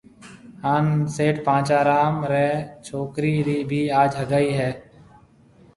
هانَ 0.63 0.85
سيٺ 1.15 1.35
پانچا 1.45 1.79
رام 1.89 2.15
ريَ 2.31 2.47
ڇوڪرِي 2.85 3.35
رِي 3.47 3.57
ڀِي 3.69 3.81
آج 4.01 4.11
هگائي 4.21 4.49
هيَ۔ 4.59 4.71